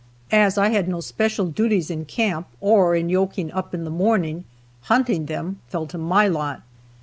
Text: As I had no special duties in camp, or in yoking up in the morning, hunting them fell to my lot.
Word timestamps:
As 0.31 0.57
I 0.57 0.69
had 0.69 0.87
no 0.87 0.99
special 0.99 1.45
duties 1.45 1.91
in 1.91 2.05
camp, 2.05 2.47
or 2.59 2.95
in 2.95 3.07
yoking 3.07 3.51
up 3.51 3.71
in 3.75 3.83
the 3.83 3.91
morning, 3.91 4.45
hunting 4.89 5.27
them 5.27 5.59
fell 5.69 5.85
to 5.85 5.97
my 5.99 6.27
lot. 6.27 6.63